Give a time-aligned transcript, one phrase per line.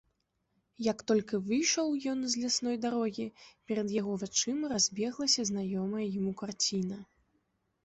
[0.91, 3.27] Як толькі выйшаў ён з лясной дарогі,
[3.73, 6.97] перад яго вачыма разбеглася знаёмая яму карціна.